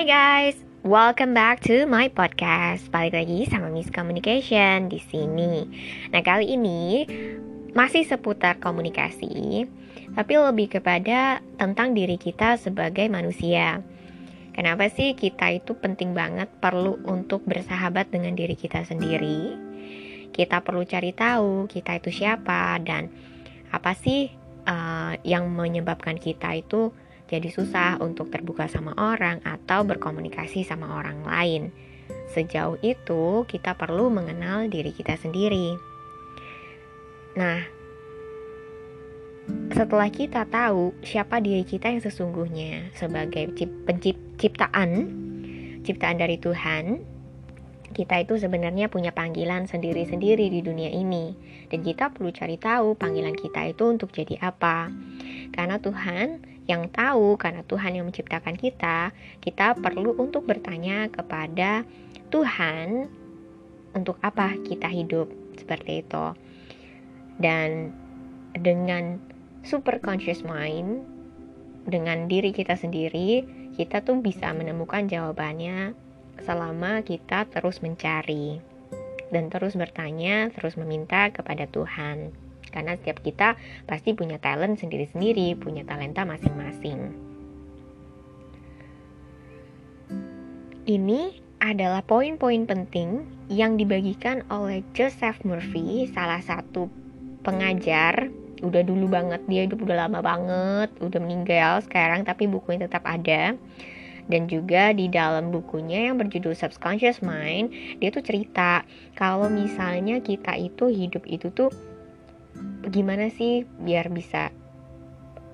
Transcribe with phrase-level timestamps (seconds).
[0.00, 2.88] Hai guys, welcome back to my podcast.
[2.88, 5.68] Balik lagi sama Miss Communication di sini.
[6.08, 7.04] Nah, kali ini
[7.76, 9.68] masih seputar komunikasi,
[10.16, 13.84] tapi lebih kepada tentang diri kita sebagai manusia.
[14.56, 19.52] Kenapa sih kita itu penting banget perlu untuk bersahabat dengan diri kita sendiri?
[20.32, 23.12] Kita perlu cari tahu kita itu siapa dan
[23.68, 24.32] apa sih
[24.64, 26.88] uh, yang menyebabkan kita itu
[27.30, 31.62] jadi susah untuk terbuka sama orang atau berkomunikasi sama orang lain.
[32.34, 35.78] Sejauh itu, kita perlu mengenal diri kita sendiri.
[37.38, 37.62] Nah,
[39.70, 43.54] setelah kita tahu siapa diri kita yang sesungguhnya sebagai
[43.86, 44.90] penciptaan,
[45.86, 47.06] ciptaan dari Tuhan,
[47.90, 51.34] kita itu sebenarnya punya panggilan sendiri-sendiri di dunia ini,
[51.70, 54.90] dan kita perlu cari tahu panggilan kita itu untuk jadi apa.
[55.50, 59.10] Karena Tuhan yang tahu karena Tuhan yang menciptakan kita,
[59.42, 61.82] kita perlu untuk bertanya kepada
[62.30, 63.10] Tuhan
[63.90, 65.26] untuk apa kita hidup
[65.58, 66.26] seperti itu.
[67.42, 67.90] Dan
[68.54, 69.18] dengan
[69.66, 71.02] super conscious mind
[71.90, 73.42] dengan diri kita sendiri,
[73.74, 75.96] kita tuh bisa menemukan jawabannya
[76.46, 78.62] selama kita terus mencari
[79.34, 82.34] dan terus bertanya, terus meminta kepada Tuhan
[82.70, 87.30] karena setiap kita pasti punya talent sendiri-sendiri, punya talenta masing-masing.
[90.90, 91.20] Ini
[91.60, 96.88] adalah poin-poin penting yang dibagikan oleh Joseph Murphy, salah satu
[97.44, 98.32] pengajar.
[98.64, 103.54] Udah dulu banget, dia hidup udah lama banget, udah meninggal sekarang, tapi bukunya tetap ada.
[104.30, 108.86] Dan juga di dalam bukunya yang berjudul Subconscious Mind, dia tuh cerita
[109.18, 111.68] kalau misalnya kita itu hidup itu tuh
[112.90, 114.50] gimana sih biar bisa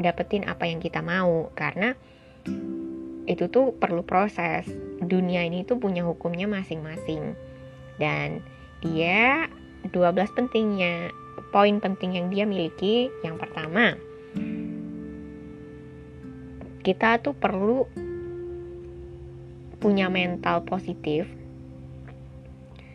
[0.00, 1.50] dapetin apa yang kita mau?
[1.56, 1.94] Karena
[3.24, 4.68] itu tuh perlu proses.
[5.04, 7.36] Dunia ini tuh punya hukumnya masing-masing.
[7.96, 8.42] Dan
[8.82, 9.48] dia
[9.88, 11.10] 12 pentingnya.
[11.54, 13.94] Poin penting yang dia miliki yang pertama
[16.84, 17.88] kita tuh perlu
[19.80, 21.24] punya mental positif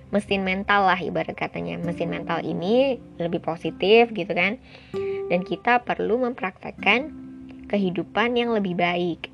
[0.09, 1.77] mesin mental lah ibarat katanya.
[1.81, 4.57] Mesin mental ini lebih positif gitu kan.
[5.29, 7.13] Dan kita perlu mempraktekkan
[7.69, 9.29] kehidupan yang lebih baik.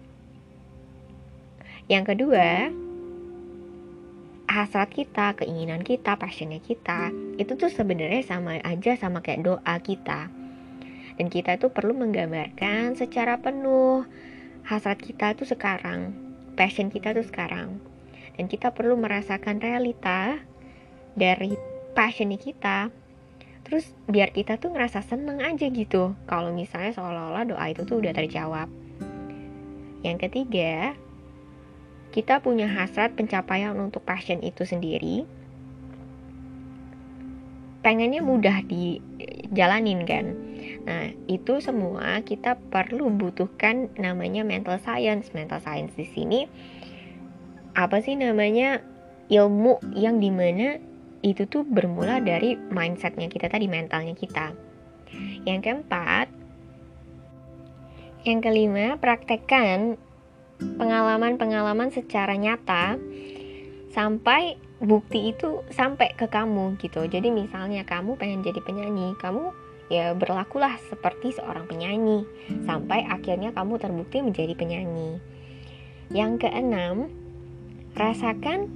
[1.87, 2.73] Yang kedua
[4.45, 10.27] hasrat kita, keinginan kita, passionnya kita itu tuh sebenarnya sama aja sama kayak doa kita.
[11.15, 14.03] Dan kita tuh perlu menggambarkan secara penuh
[14.67, 16.25] hasrat kita tuh sekarang
[16.55, 17.77] passion kita tuh sekarang.
[18.35, 20.39] Dan kita perlu merasakan realita
[21.15, 21.55] dari
[21.95, 22.91] passionnya kita.
[23.65, 26.13] Terus biar kita tuh ngerasa seneng aja gitu.
[26.29, 28.69] Kalau misalnya seolah-olah doa itu tuh udah terjawab.
[30.05, 30.93] Yang ketiga
[32.13, 35.25] kita punya hasrat pencapaian untuk passion itu sendiri.
[37.81, 40.25] Pengennya mudah dijalanin kan?
[40.85, 45.33] Nah itu semua kita perlu butuhkan namanya mental science.
[45.33, 46.45] Mental science di sini
[47.73, 48.79] apa sih namanya?
[49.25, 50.77] Ilmu yang di mana
[51.25, 54.53] itu tuh bermula dari mindsetnya kita tadi, mentalnya kita.
[55.41, 56.29] Yang keempat,
[58.29, 59.97] yang kelima, praktekkan
[60.61, 63.01] pengalaman-pengalaman secara nyata
[63.89, 67.09] sampai bukti itu sampai ke kamu gitu.
[67.09, 69.49] Jadi misalnya kamu pengen jadi penyanyi, kamu
[69.89, 72.25] ya berlakulah seperti seorang penyanyi
[72.65, 75.17] sampai akhirnya kamu terbukti menjadi penyanyi.
[76.13, 77.09] Yang keenam,
[77.97, 78.69] rasakan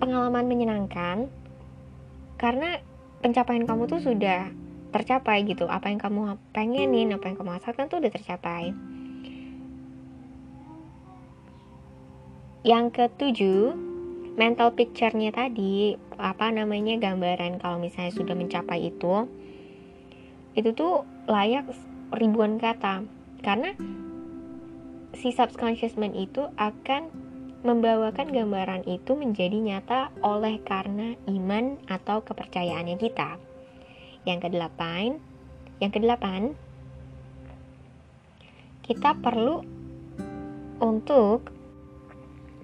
[0.00, 1.28] pengalaman menyenangkan
[2.40, 2.80] karena
[3.20, 4.48] pencapaian kamu tuh sudah
[4.96, 5.68] tercapai gitu.
[5.68, 8.72] Apa yang kamu pengenin apa yang kamu hasratkan tuh udah tercapai.
[12.64, 13.76] Yang ketujuh
[14.40, 19.28] mental picture-nya tadi apa namanya gambaran kalau misalnya sudah mencapai itu
[20.56, 21.68] itu tuh layak
[22.16, 23.04] ribuan kata.
[23.44, 23.76] Karena
[25.12, 27.29] si subconscious mind itu akan
[27.60, 33.36] membawakan gambaran itu menjadi nyata oleh karena iman atau kepercayaannya kita.
[34.24, 35.20] Yang kedelapan,
[35.80, 36.56] yang kedelapan,
[38.80, 39.60] kita perlu
[40.80, 41.52] untuk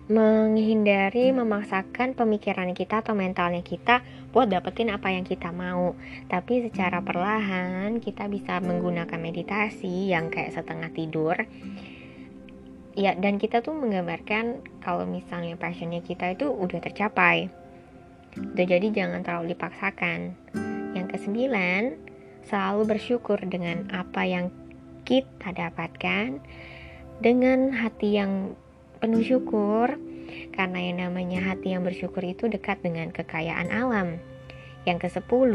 [0.06, 5.98] menghindari memaksakan pemikiran kita atau mentalnya kita buat dapetin apa yang kita mau.
[6.30, 11.36] Tapi secara perlahan kita bisa menggunakan meditasi yang kayak setengah tidur
[12.96, 17.52] ya dan kita tuh menggambarkan kalau misalnya passionnya kita itu udah tercapai
[18.36, 20.32] udah jadi jangan terlalu dipaksakan
[20.96, 22.00] yang kesembilan
[22.48, 24.48] selalu bersyukur dengan apa yang
[25.04, 26.40] kita dapatkan
[27.20, 28.56] dengan hati yang
[28.98, 30.00] penuh syukur
[30.52, 34.18] Karena yang namanya hati yang bersyukur itu dekat dengan kekayaan alam.
[34.86, 35.52] Yang ke-10,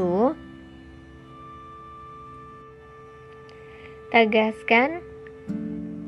[4.12, 5.00] tegaskan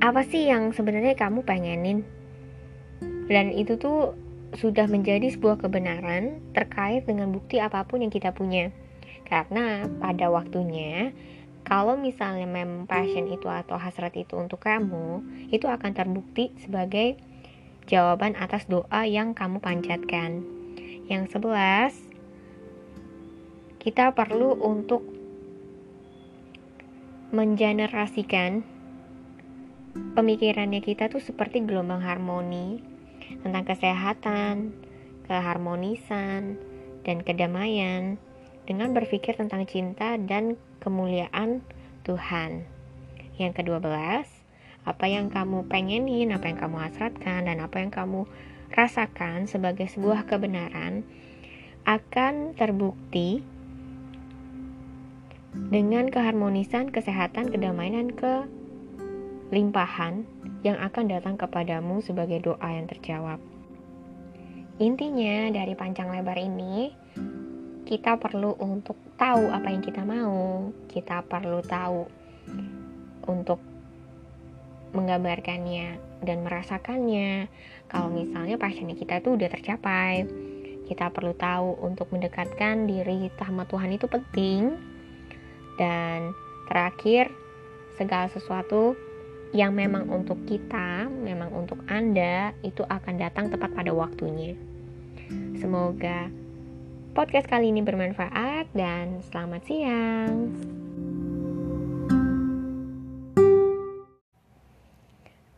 [0.03, 2.03] apa sih yang sebenarnya kamu pengenin.
[3.31, 4.19] Dan itu tuh
[4.51, 8.75] sudah menjadi sebuah kebenaran terkait dengan bukti apa pun yang kita punya.
[9.23, 11.15] Karena pada waktunya
[11.63, 17.15] kalau misalnya memang passion itu atau hasrat itu untuk kamu, itu akan terbukti sebagai
[17.87, 20.43] jawaban atas doa yang kamu panjatkan.
[21.07, 21.95] Yang sebelas,
[23.79, 25.07] kita perlu untuk
[27.31, 28.72] mengenerasikan
[29.93, 32.81] pemikirannya kita tuh seperti gelombang harmoni
[33.45, 34.73] tentang kesehatan,
[35.29, 36.57] keharmonisan,
[37.05, 38.17] dan kedamaian
[38.65, 41.61] dengan berpikir tentang cinta dan kemuliaan
[42.07, 42.65] Tuhan.
[43.37, 44.27] Yang kedua belas,
[44.83, 48.25] apa yang kamu pengenin, apa yang kamu hasratkan, dan apa yang kamu
[48.73, 51.05] rasakan sebagai sebuah kebenaran
[51.85, 53.43] akan terbukti
[55.53, 58.09] dengan keharmonisan, kesehatan, kedamaian, dan
[59.53, 60.25] kelimpahan
[60.65, 63.37] yang akan datang kepadamu sebagai doa yang terjawab.
[64.81, 66.89] Intinya dari panjang lebar ini,
[67.85, 72.01] kita perlu untuk tahu apa yang kita mau, kita perlu tahu
[73.29, 73.61] untuk
[74.97, 77.45] menggambarkannya dan merasakannya.
[77.93, 80.25] Kalau misalnya passionnya kita itu udah tercapai,
[80.89, 84.73] kita perlu tahu untuk mendekatkan diri sama Tuhan itu penting.
[85.77, 86.33] Dan
[86.65, 87.29] terakhir,
[88.01, 89.12] segala sesuatu
[89.53, 94.57] yang memang untuk kita, memang untuk Anda, itu akan datang tepat pada waktunya.
[95.61, 96.33] Semoga
[97.13, 100.49] podcast kali ini bermanfaat dan selamat siang.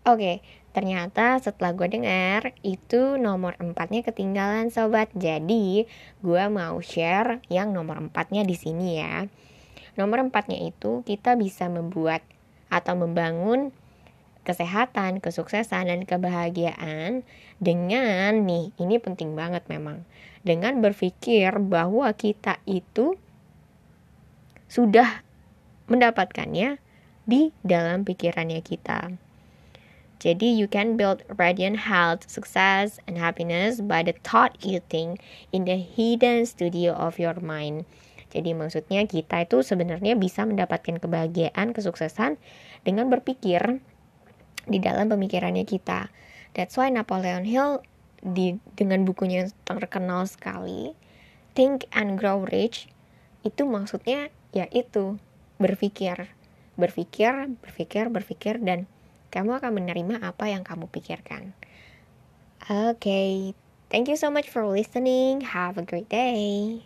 [0.05, 0.43] Oke,
[0.75, 5.07] ternyata setelah gue dengar itu nomor empatnya ketinggalan sobat.
[5.15, 5.87] Jadi
[6.19, 9.25] gue mau share yang nomor empatnya di sini ya.
[9.95, 12.21] Nomor empatnya itu kita bisa membuat
[12.67, 13.71] atau membangun
[14.45, 17.25] kesehatan, kesuksesan, dan kebahagiaan
[17.57, 20.05] dengan nih, ini penting banget memang
[20.45, 23.17] dengan berpikir bahwa kita itu
[24.69, 25.25] sudah
[25.89, 26.77] mendapatkannya
[27.25, 29.17] di dalam pikirannya kita.
[30.21, 35.19] Jadi you can build radiant health, success, and happiness by the thought you think
[35.51, 37.83] in the hidden studio of your mind.
[38.31, 42.35] Jadi maksudnya kita itu sebenarnya bisa mendapatkan kebahagiaan, kesuksesan
[42.87, 43.83] dengan berpikir
[44.65, 46.09] di dalam pemikirannya kita.
[46.55, 47.83] That's why Napoleon Hill
[48.25, 50.97] di dengan bukunya yang terkenal sekali
[51.53, 52.89] Think and Grow Rich
[53.45, 55.21] itu maksudnya ya itu
[55.61, 56.33] berpikir
[56.73, 58.89] berpikir berpikir berpikir dan
[59.29, 61.53] kamu akan menerima apa yang kamu pikirkan
[62.65, 63.53] oke okay.
[63.93, 66.81] thank you so much for listening have a great day